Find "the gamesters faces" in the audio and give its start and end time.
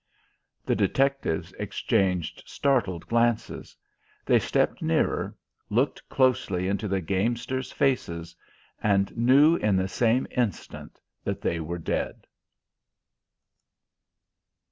6.87-8.35